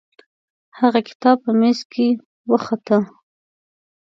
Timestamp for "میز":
1.59-1.79